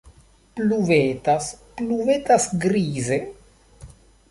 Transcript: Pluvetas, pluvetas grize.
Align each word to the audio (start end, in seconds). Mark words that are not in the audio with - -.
Pluvetas, 0.59 1.51
pluvetas 1.81 2.49
grize. 2.65 3.23